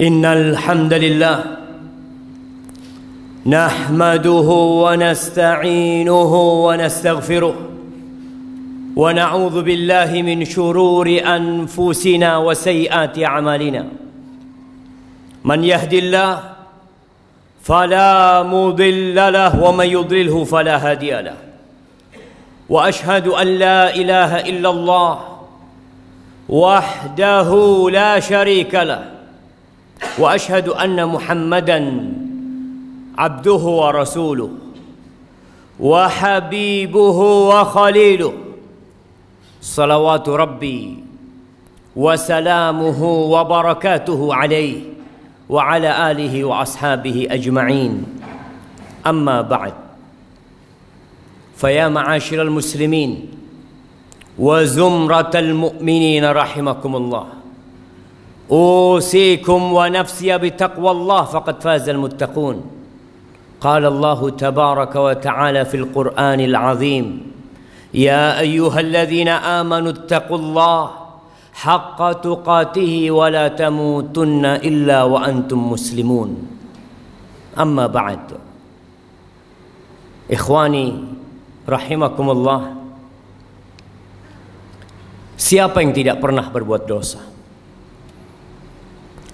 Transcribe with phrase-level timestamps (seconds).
[0.00, 1.44] إن الحمد لله
[3.46, 4.48] نحمده
[4.82, 6.34] ونستعينه
[6.66, 7.54] ونستغفره
[8.96, 13.84] ونعوذ بالله من شرور أنفسنا وسيئات أعمالنا.
[15.44, 16.42] من يهد الله
[17.62, 21.36] فلا مضل له ومن يضلله فلا هادي له.
[22.68, 25.18] وأشهد أن لا إله إلا الله
[26.48, 27.50] وحده
[27.92, 29.13] لا شريك له.
[30.18, 32.10] وأشهد أن محمدا
[33.18, 34.50] عبده ورسوله
[35.80, 37.18] وحبيبه
[37.50, 38.32] وخليله.
[39.62, 41.04] صلوات ربي
[41.96, 44.76] وسلامه وبركاته عليه
[45.48, 48.04] وعلى آله وأصحابه أجمعين.
[49.06, 49.74] أما بعد
[51.56, 53.28] فيا معاشر المسلمين
[54.38, 57.26] وزمرة المؤمنين رحمكم الله.
[58.50, 62.62] أوصيكم ونفسي بتقوى الله فقد فاز المتقون
[63.60, 67.06] قال الله تبارك وتعالى في القرآن العظيم
[67.94, 70.90] يا أيها الذين آمنوا اتقوا الله
[71.54, 76.30] حق تقاته ولا تموتن إلا وأنتم مسلمون
[77.58, 78.20] أما بعد
[80.30, 80.86] إخواني
[81.68, 82.60] رحمكم الله
[85.34, 87.33] Siapa yang tidak pernah berbuat dosa?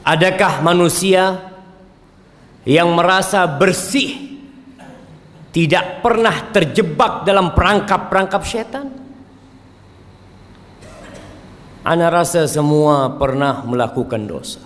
[0.00, 1.52] Adakah manusia
[2.64, 4.40] yang merasa bersih
[5.52, 8.86] tidak pernah terjebak dalam perangkap-perangkap setan?
[11.84, 14.60] Ana rasa semua pernah melakukan dosa.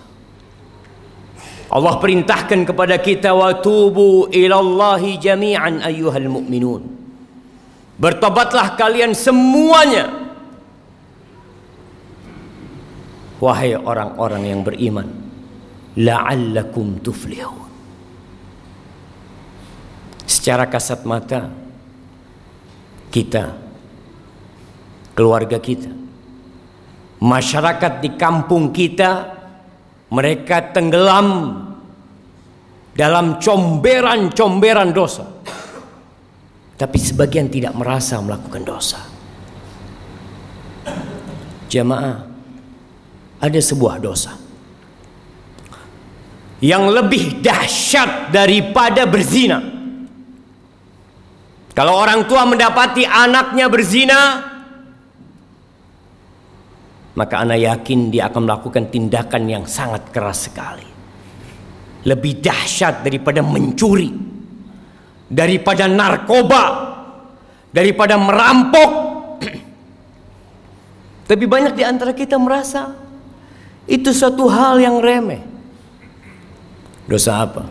[1.74, 6.82] Allah perintahkan kepada kita wa tubu ilallahi jami'an ayyuhal mu'minun.
[7.98, 10.10] Bertobatlah kalian semuanya
[13.38, 15.23] wahai orang-orang yang beriman
[15.98, 17.62] la'allakum tuflihun.
[20.24, 21.52] Secara kasat mata
[23.12, 23.54] kita
[25.14, 26.04] keluarga kita
[27.24, 29.32] masyarakat di kampung kita
[30.12, 31.60] mereka tenggelam
[32.94, 35.24] dalam comberan-comberan dosa.
[36.74, 39.00] Tapi sebagian tidak merasa melakukan dosa.
[41.70, 42.16] Jamaah
[43.40, 44.43] ada sebuah dosa
[46.64, 49.60] yang lebih dahsyat daripada berzina.
[51.76, 54.20] Kalau orang tua mendapati anaknya berzina,
[57.12, 60.88] maka anak yakin dia akan melakukan tindakan yang sangat keras sekali.
[62.08, 64.08] Lebih dahsyat daripada mencuri,
[65.28, 66.64] daripada narkoba,
[67.76, 68.90] daripada merampok.
[71.28, 72.96] Tapi banyak di antara kita merasa
[73.84, 75.53] itu satu hal yang remeh.
[77.04, 77.62] Dosa apa?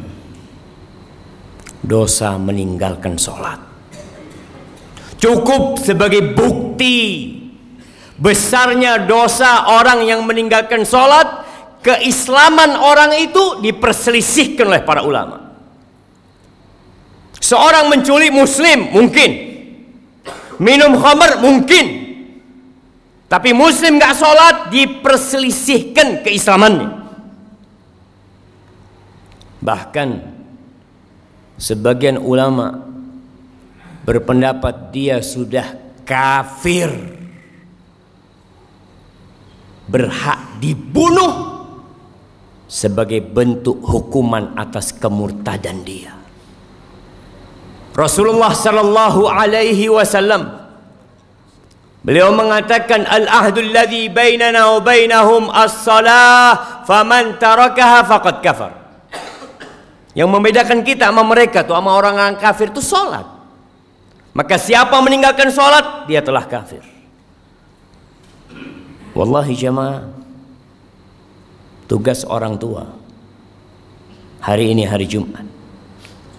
[1.84, 3.60] Dosa meninggalkan sholat.
[5.18, 7.32] Cukup sebagai bukti
[8.20, 11.44] besarnya dosa orang yang meninggalkan sholat.
[11.84, 15.44] Keislaman orang itu diperselisihkan oleh para ulama.
[17.44, 19.32] Seorang menculik muslim mungkin.
[20.64, 21.86] Minum khamar mungkin.
[23.28, 27.03] Tapi muslim gak sholat diperselisihkan keislamannya.
[29.64, 30.10] Bahkan
[31.56, 32.84] sebagian ulama
[34.04, 36.92] berpendapat dia sudah kafir.
[39.88, 41.64] Berhak dibunuh
[42.68, 46.12] sebagai bentuk hukuman atas kemurtadan dia.
[47.94, 50.64] Rasulullah sallallahu alaihi wasallam
[52.04, 58.83] Beliau mengatakan al-ahdul ladzi bainana wa bainahum as-salah faman tarakaha faqad kafar.
[60.14, 63.26] Yang membedakan kita sama mereka tuh sama orang yang kafir itu salat.
[64.34, 66.82] Maka siapa meninggalkan salat dia telah kafir.
[69.14, 70.10] Wallahi jemaah
[71.86, 72.90] tugas orang tua
[74.42, 75.46] hari ini hari Jumat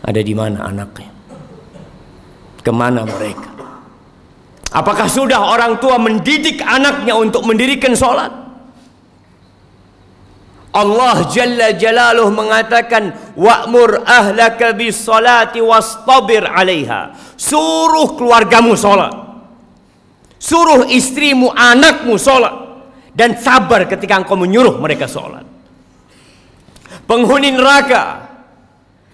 [0.03, 1.11] ada di mana anaknya?
[2.61, 3.55] Ke mana mereka?
[4.75, 8.44] Apakah sudah orang tua mendidik anaknya untuk mendirikan solat?
[10.75, 17.15] Allah Jalla Jalaluh mengatakan wa'mur ahlaka bis salati wastabir 'alaiha.
[17.39, 19.15] Suruh keluargamu solat.
[20.43, 22.53] Suruh istrimu, anakmu solat
[23.15, 25.47] dan sabar ketika engkau menyuruh mereka solat.
[27.07, 28.29] Penghuni neraka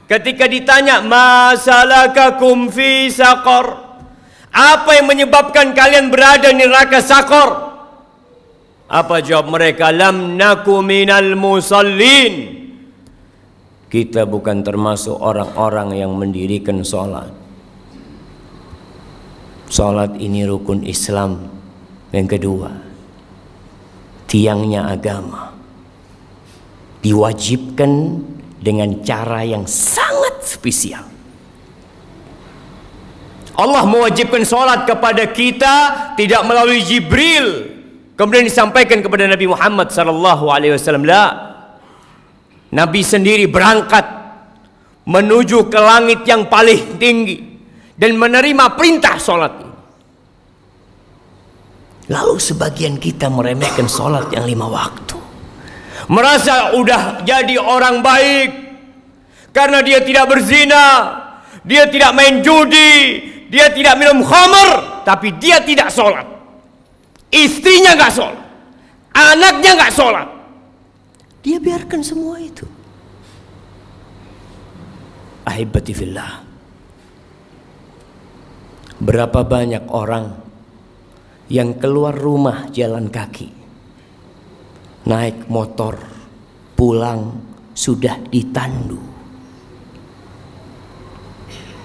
[0.09, 3.91] ketika ditanya masalakakum fi saqar
[4.51, 7.70] apa yang menyebabkan kalian berada di neraka sakor?
[8.91, 9.95] Apa jawab mereka?
[9.95, 12.59] Lam naku minal musallin.
[13.91, 17.31] kita bukan termasuk orang-orang yang mendirikan sholat.
[19.71, 21.47] Sholat ini rukun Islam
[22.15, 22.71] yang kedua.
[24.31, 25.55] Tiangnya agama.
[27.03, 27.91] Diwajibkan
[28.63, 31.07] dengan cara yang sangat spesial.
[33.59, 35.75] Allah mewajibkan sholat kepada kita
[36.15, 37.70] tidak melalui Jibril.
[38.21, 41.09] Kemudian disampaikan kepada Nabi Muhammad sallallahu alaihi wasallam.
[41.09, 41.57] La.
[42.69, 44.05] Nabi sendiri berangkat
[45.09, 47.41] menuju ke langit yang paling tinggi
[47.97, 49.69] dan menerima perintah ini.
[52.13, 55.21] Lalu sebagian kita meremehkan sholat yang lima waktu
[56.11, 58.51] merasa udah jadi orang baik
[59.55, 60.87] karena dia tidak berzina,
[61.63, 66.40] dia tidak main judi, dia tidak minum khamr, tapi dia tidak sholat.
[67.31, 68.39] Istrinya nggak sholat,
[69.15, 70.29] anaknya nggak sholat.
[71.47, 72.67] Dia biarkan semua itu.
[75.47, 76.43] Ahibati fillah.
[79.01, 80.27] Berapa banyak orang
[81.49, 83.49] yang keluar rumah jalan kaki
[85.09, 85.97] naik motor
[86.77, 87.41] pulang
[87.73, 89.01] sudah ditandu.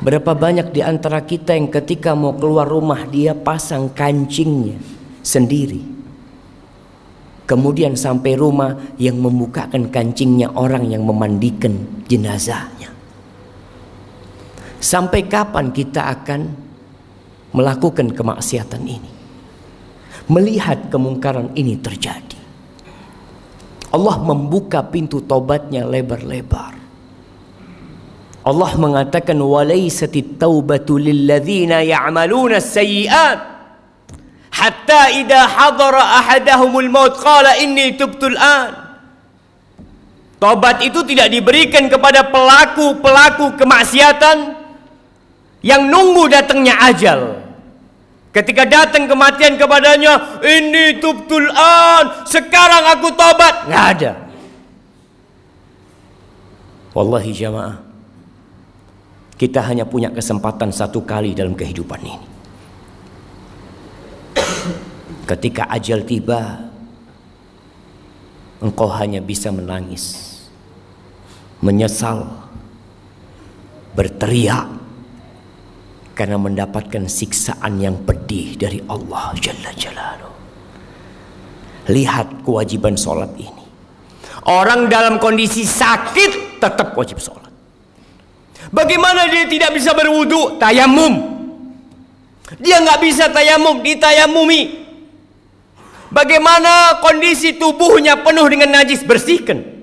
[0.04, 4.95] Berapa banyak di antara kita yang ketika mau keluar rumah dia pasang kancingnya
[5.26, 5.82] sendiri.
[7.46, 12.90] Kemudian sampai rumah yang membukakan kancingnya orang yang memandikan jenazahnya.
[14.82, 16.42] Sampai kapan kita akan
[17.54, 19.12] melakukan kemaksiatan ini?
[20.26, 22.38] Melihat kemungkaran ini terjadi.
[23.94, 26.74] Allah membuka pintu tobatnya lebar-lebar.
[28.46, 33.55] Allah mengatakan walaisatit taubatu ya'maluna sayyi'at
[34.56, 38.88] hatta idza hadara ahadahumul maut qala inni tubtul an.
[40.40, 44.56] Tobat itu tidak diberikan kepada pelaku-pelaku kemaksiatan
[45.64, 47.44] yang nunggu datangnya ajal.
[48.36, 53.64] Ketika datang kematian kepadanya, ini tubtul an, sekarang aku tobat.
[53.64, 54.12] Nggak ada.
[56.92, 57.76] Wallahi jamaah,
[59.40, 62.35] kita hanya punya kesempatan satu kali dalam kehidupan ini.
[65.26, 66.70] Ketika ajal tiba,
[68.62, 70.38] engkau hanya bisa menangis,
[71.66, 72.30] menyesal,
[73.98, 74.70] berteriak,
[76.14, 80.36] karena mendapatkan siksaan yang pedih dari Allah Jalla Jalaluh.
[81.90, 83.66] Lihat kewajiban sholat ini.
[84.46, 87.50] Orang dalam kondisi sakit tetap wajib sholat.
[88.70, 90.62] Bagaimana dia tidak bisa berwudu?
[90.62, 91.34] Tayamum.
[92.62, 94.85] Dia nggak bisa tayamum, ditayamumi.
[96.16, 99.04] Bagaimana kondisi tubuhnya penuh dengan najis?
[99.04, 99.76] Bersihkan.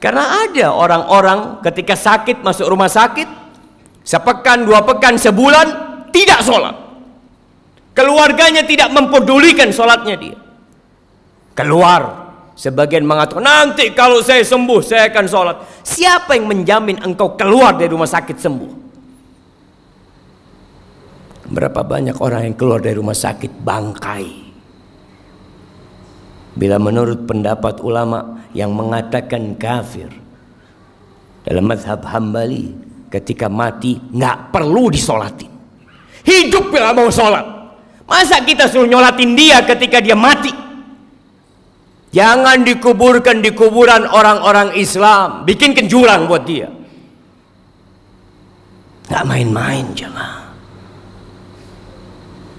[0.00, 3.48] Karena ada orang-orang ketika sakit masuk rumah sakit
[4.08, 5.66] Sepekan, dua pekan, sebulan
[6.08, 6.72] tidak sholat.
[7.92, 10.38] Keluarganya tidak mempedulikan sholatnya dia.
[11.52, 12.32] Keluar.
[12.56, 15.56] Sebagian mengatakan, nanti kalau saya sembuh, saya akan sholat.
[15.84, 18.72] Siapa yang menjamin engkau keluar dari rumah sakit sembuh?
[21.52, 24.47] Berapa banyak orang yang keluar dari rumah sakit bangkai.
[26.58, 30.10] Bila menurut pendapat ulama yang mengatakan kafir.
[31.46, 32.74] Dalam madhab hambali
[33.08, 35.48] ketika mati nggak perlu disolatin.
[36.26, 37.46] Hidup bila mau sholat.
[38.10, 40.50] Masa kita suruh nyolatin dia ketika dia mati?
[42.10, 45.46] Jangan dikuburkan di kuburan orang-orang Islam.
[45.46, 46.72] Bikin jurang buat dia.
[49.08, 50.52] Gak main-main jemaah.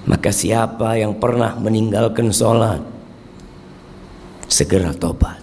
[0.09, 2.98] Maka siapa yang pernah meninggalkan sholat.
[4.49, 5.39] Segera tobat.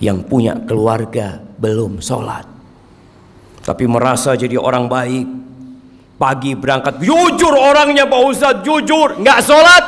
[0.00, 2.58] Yang punya keluarga belum sholat
[3.68, 5.26] tapi merasa jadi orang baik.
[6.18, 9.84] Pagi berangkat, jujur orangnya Pak Ustaz, jujur, nggak sholat.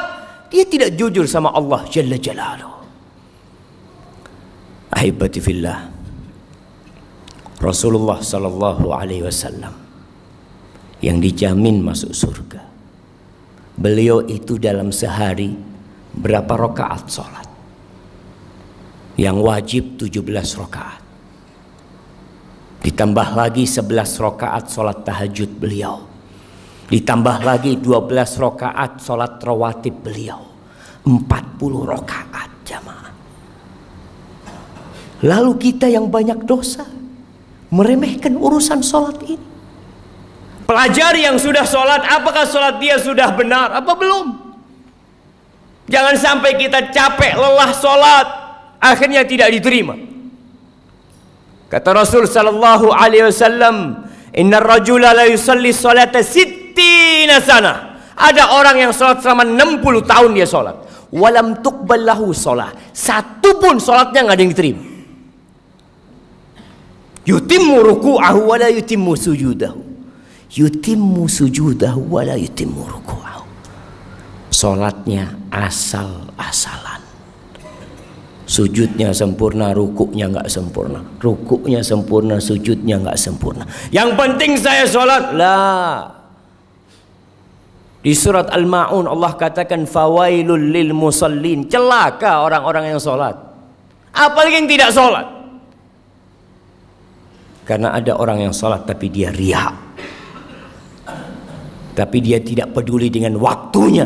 [0.53, 2.77] Dia tidak jujur sama Allah Jalla Jalaluh.
[4.95, 5.91] Ahibati fillah.
[7.59, 9.75] Rasulullah sallallahu alaihi wasallam
[11.03, 12.63] yang dijamin masuk surga.
[13.75, 15.51] Beliau itu dalam sehari
[16.15, 17.50] berapa rakaat sholat?
[19.21, 21.03] Yang wajib 17 rakaat.
[22.81, 26.09] Ditambah lagi 11 rakaat sholat tahajud beliau.
[26.89, 30.41] Ditambah lagi 12 rakaat sholat rawatib beliau.
[31.05, 31.21] 40
[31.85, 33.13] rakaat jamaah.
[35.21, 36.89] Lalu kita yang banyak dosa.
[37.69, 39.47] Meremehkan urusan sholat ini.
[40.65, 43.75] Pelajari yang sudah sholat, apakah sholat dia sudah benar?
[43.85, 44.27] Apa belum?
[45.91, 48.40] Jangan sampai kita capek, lelah sholat.
[48.81, 49.95] Akhirnya tidak diterima.
[51.71, 58.93] Kata Rasul sallallahu alaihi wasallam, "Innar rajula la yusalli salata sittina sana." Ada orang yang
[58.93, 60.77] salat selama 60 tahun dia salat.
[61.09, 62.77] Walam tuqbal lahu salat.
[62.93, 64.83] Satu pun salatnya enggak ada yang diterima.
[67.25, 69.81] Yutimmu ruku'ahu wa la yutimmu sujudahu.
[70.53, 73.45] Yutimmu sujudahu wa la yutimmu ruku'ahu.
[74.53, 76.80] Salatnya asal-asalan.
[78.61, 81.01] Sujudnya sempurna, rukuknya nggak sempurna.
[81.17, 83.65] Rukuknya sempurna, sujudnya nggak sempurna.
[83.89, 85.33] Yang penting saya sholat.
[85.33, 86.13] Lah.
[88.05, 91.73] Di surat Al-Ma'un Allah katakan fawailul lil musallin.
[91.73, 93.33] Celaka orang-orang yang sholat.
[94.13, 95.25] Apalagi yang tidak sholat.
[97.65, 99.73] Karena ada orang yang sholat tapi dia riak.
[101.97, 104.05] Tapi dia tidak peduli dengan waktunya.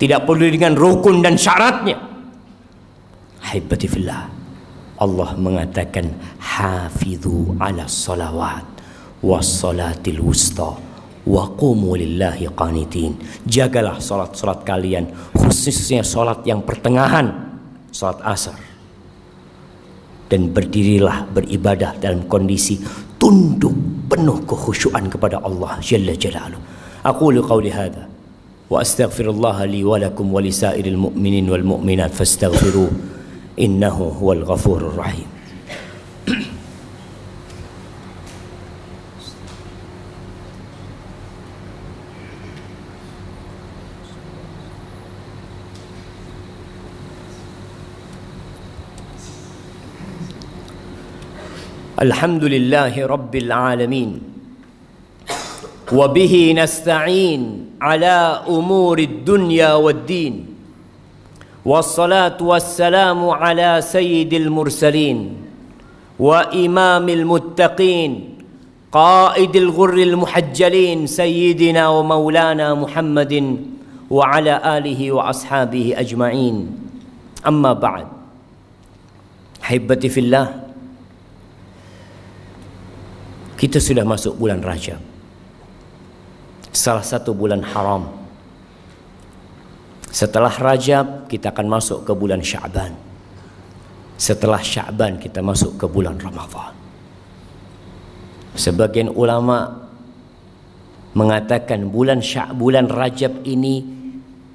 [0.00, 2.08] Tidak peduli dengan rukun dan syaratnya.
[3.50, 4.30] Haibati fillah.
[5.02, 6.06] Allah mengatakan
[6.38, 8.62] hafidhu ala salawat
[9.26, 10.78] was salatil wusta
[11.26, 13.18] wa qumu lillahi qanitin.
[13.42, 17.58] Jagalah salat-salat kalian khususnya salat yang pertengahan
[17.90, 18.54] salat asar.
[20.30, 22.78] Dan berdirilah beribadah dalam kondisi
[23.18, 23.74] tunduk
[24.06, 26.62] penuh kekhusyuan kepada Allah Jalla Jalaluhu.
[27.02, 28.06] Aku qawli hadha
[28.70, 33.18] wa astaghfirullah li wa lakum wa lisairil mu'minin wal mu'minat fastaghfiruh
[33.60, 35.26] إنه هو الغفور الرحيم.
[52.00, 54.20] الحمد لله رب العالمين
[55.92, 57.42] وبه نستعين
[57.80, 60.49] على أمور الدنيا والدين
[61.65, 65.17] والصلاة والسلام على سيد المرسلين
[66.19, 68.11] وإمام المتقين
[68.91, 73.33] قائد الغر المحجلين سيدنا ومولانا محمد
[74.09, 76.55] وعلى آله وأصحابه أجمعين
[77.47, 78.07] أما بعد
[79.61, 80.47] حبتي في الله
[83.55, 84.99] kita sudah masuk bulan Rajab
[86.75, 88.18] salah satu bulan haram
[90.10, 92.92] Setelah Rajab kita akan masuk ke bulan Syaban.
[94.18, 96.74] Setelah Syaban kita masuk ke bulan Ramadhan.
[98.58, 99.86] Sebagian ulama
[101.14, 103.86] mengatakan bulan Syak bulan Rajab ini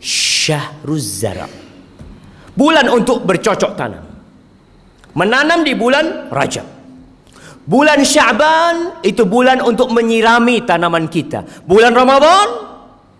[0.03, 1.47] Syahruz Zara.
[2.55, 4.05] Bulan untuk bercocok tanam.
[5.15, 6.67] Menanam di bulan Rajab.
[7.65, 11.63] Bulan Syaban itu bulan untuk menyirami tanaman kita.
[11.63, 12.75] Bulan Ramadhan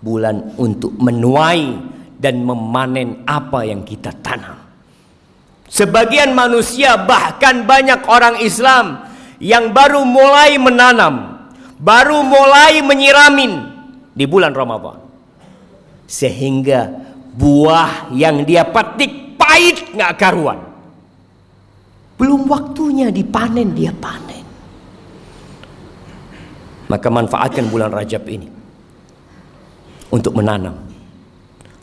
[0.05, 1.94] bulan untuk menuai
[2.25, 4.58] dan memanen apa yang kita tanam.
[5.70, 9.05] Sebagian manusia bahkan banyak orang Islam
[9.38, 11.46] yang baru mulai menanam,
[11.77, 13.70] baru mulai menyiramin
[14.17, 15.05] di bulan Ramadan.
[16.10, 16.89] Sehingga
[17.38, 20.65] buah yang dia petik pahit nggak karuan.
[22.17, 24.46] Belum waktunya dipanen dia panen.
[26.89, 28.50] Maka manfaatkan bulan Rajab ini
[30.10, 30.94] untuk menanam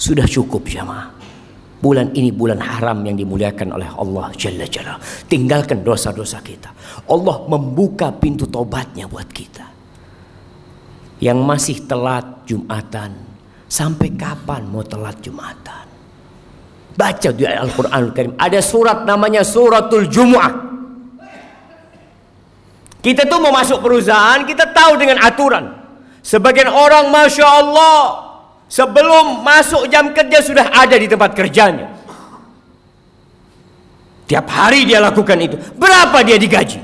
[0.02, 1.14] sudah cukup jamaah.
[1.82, 4.98] Bulan ini bulan haram yang dimuliakan oleh Allah Jalla Jalla.
[5.26, 6.70] Tinggalkan dosa-dosa kita.
[7.10, 9.66] Allah membuka pintu tobatnya buat kita.
[11.22, 13.30] Yang masih telat Jumatan.
[13.66, 15.86] Sampai kapan mau telat Jumatan?
[16.94, 18.34] Baca di Al-Quran Karim.
[18.38, 20.54] Ada surat namanya suratul Jumu'ah.
[23.02, 25.82] Kita tuh mau masuk perusahaan, kita tahu dengan aturan.
[26.22, 28.21] Sebagian orang Masya Allah
[28.72, 31.92] Sebelum masuk jam kerja sudah ada di tempat kerjanya.
[34.24, 35.60] Tiap hari dia lakukan itu.
[35.76, 36.80] Berapa dia digaji?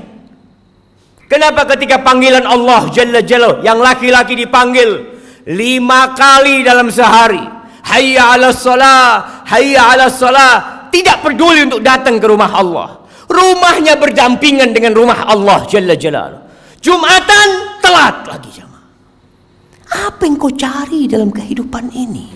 [1.25, 5.17] Kenapa ketika panggilan Allah Jalla Jalla yang laki-laki dipanggil
[5.49, 7.41] lima kali dalam sehari.
[7.89, 10.53] Hayya ala salah, hayya ala salah.
[10.93, 13.01] Tidak peduli untuk datang ke rumah Allah.
[13.25, 16.37] Rumahnya berdampingan dengan rumah Allah Jalla Jalla.
[16.85, 18.68] Jumatan telat lagi jam.
[19.89, 22.29] Apa yang kau cari dalam kehidupan ini?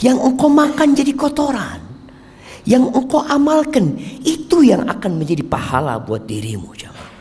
[0.00, 1.80] Yang engkau makan jadi kotoran.
[2.66, 3.94] Yang engkau amalkan
[4.26, 7.12] itu yang akan menjadi pahala buat dirimu jemaah.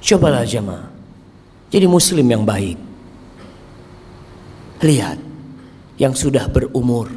[0.00, 0.86] Cobalah jemaah.
[1.70, 2.78] Jadi muslim yang baik.
[4.80, 5.18] Lihat
[6.00, 7.12] yang sudah berumur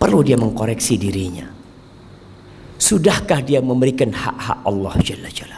[0.00, 1.44] perlu dia mengkoreksi dirinya.
[2.78, 5.57] Sudahkah dia memberikan hak-hak Allah Jalla Jalla?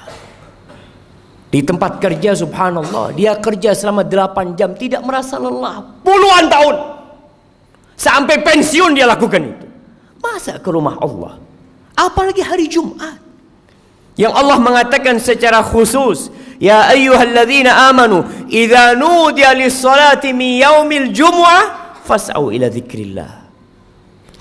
[1.50, 6.76] Di tempat kerja subhanallah Dia kerja selama 8 jam Tidak merasa lelah Puluhan tahun
[7.99, 9.66] Sampai pensiun dia lakukan itu
[10.23, 11.50] Masa ke rumah Allah
[12.00, 13.21] Apalagi hari Jumat.
[14.16, 22.52] Yang Allah mengatakan secara khusus, Ya ayyuhalladzina amanu, idza nudiya lis-salati min yaumil jumu'ah fas'au
[22.52, 23.33] ila dzikrillah.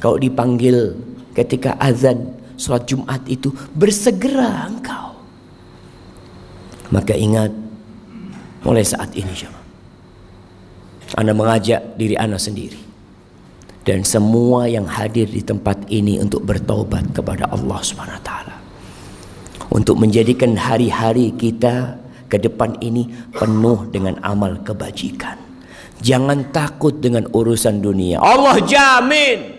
[0.03, 0.95] Kau dipanggil
[1.35, 5.08] ketika azan salat Jumat itu bersegera engkau.
[6.89, 7.53] Maka ingat
[8.65, 9.65] mulai saat ini jemaah.
[11.17, 12.77] Anda mengajak diri Anda sendiri
[13.81, 18.55] dan semua yang hadir di tempat ini untuk bertobat kepada Allah Subhanahu taala
[19.74, 21.98] untuk menjadikan hari-hari kita
[22.29, 25.38] ke depan ini penuh dengan amal kebajikan.
[26.00, 28.22] Jangan takut dengan urusan dunia.
[28.22, 29.58] Allah jamin.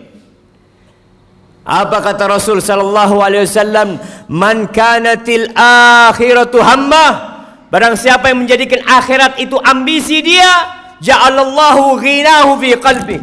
[1.71, 3.95] Apa kata Rasul sallallahu alaihi wasallam?
[4.27, 7.31] Man kanatil akhiratu hamma.
[7.71, 10.51] Barang siapa yang menjadikan akhirat itu ambisi dia,
[10.99, 13.17] ja'alallahu ghinahu fi qalbi.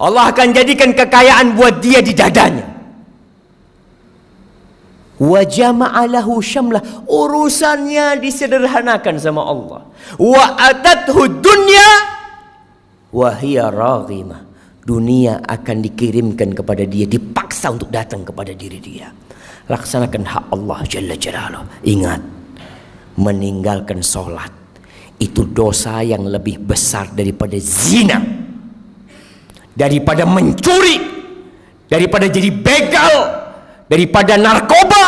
[0.00, 2.74] Allah akan jadikan kekayaan buat dia di dadanya
[5.20, 9.80] wa jama'alahu syamlah urusannya disederhanakan sama Allah
[10.18, 11.90] wa atathu dunya
[13.14, 14.42] wa hiya raghimah
[14.84, 19.08] dunia akan dikirimkan kepada dia dipaksa untuk datang kepada diri dia
[19.68, 22.20] laksanakan hak Allah jalla jalaluh ingat
[23.16, 24.52] meninggalkan solat
[25.16, 28.20] itu dosa yang lebih besar daripada zina
[29.72, 31.00] daripada mencuri
[31.88, 33.14] daripada jadi begal
[33.88, 35.04] daripada narkoba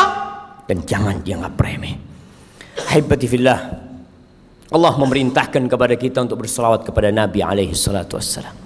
[0.66, 1.95] dan jangan dianggap remeh.
[2.92, 3.61] Haibati fillah.
[4.66, 8.66] Allah memerintahkan kepada kita untuk berselawat kepada Nabi alaihi salatu wassalam.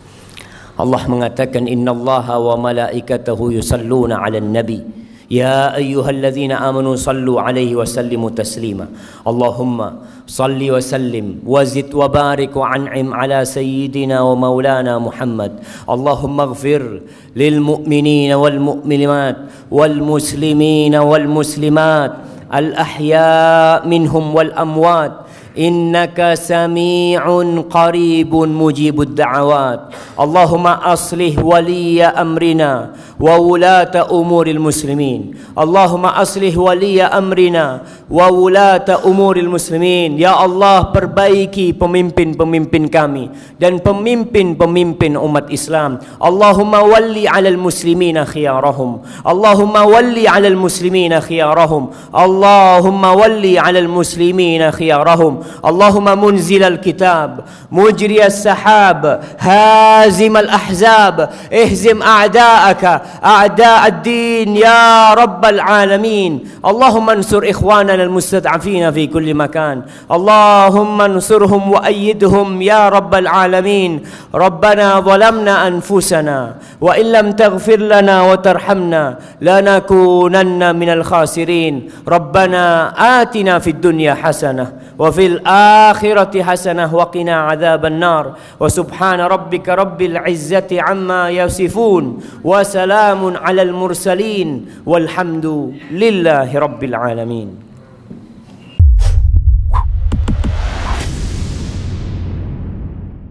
[0.80, 8.30] Allah mengatakan innallaha wa malaikatahu yusalluna 'alan nabi يا أيها الذين آمنوا صلوا عليه وسلموا
[8.30, 8.88] تسليما
[9.28, 9.92] اللهم
[10.28, 15.52] صل وسلم وزد وبارك وعنعم على سيدنا ومولانا محمد
[15.90, 17.02] اللهم اغفر
[17.36, 19.38] للمؤمنين والمؤمنات
[19.72, 22.14] والمسلمين والمسلمات
[22.54, 25.14] الأحياء منهم والأموات
[25.55, 29.93] innaka sami'un qaribun mujibud da'awat.
[30.15, 35.35] Allahumma aslih waliya amrina wa wulata umuril muslimin.
[35.57, 40.17] Allahumma aslih waliya amrina wa wulata umuril muslimin.
[40.17, 45.99] Ya Allah perbaiki pemimpin-pemimpin kami dan pemimpin-pemimpin umat Islam.
[46.21, 49.03] Allahumma walli 'alal muslimina khiyarahum.
[49.27, 51.93] Allahumma walli 'alal muslimina khiyarahum.
[52.15, 55.40] Allahumma walli 'alal muslimina khiyarahum.
[55.63, 66.61] Allahumma munzil al-kitab mujri as-sahab hazim al-ahzab ihzim a'da'aka أعداء الدين يا رب العالمين.
[66.67, 69.83] اللهم انصر إخواننا المستضعفين في كل مكان.
[70.11, 74.01] اللهم انصرهم وأيدهم يا رب العالمين.
[74.35, 81.75] ربنا ظلمنا أنفسنا وإن لم تغفر لنا وترحمنا لنكونن من الخاسرين.
[82.09, 88.25] ربنا آتنا في الدنيا حسنة وفي الآخرة حسنة وقنا عذاب النار.
[88.61, 92.05] وسبحان ربك رب العزة عما يصفون
[92.45, 94.49] وسلام على المرسلين
[94.87, 95.47] والحمد
[95.91, 97.70] لله رب العالمين.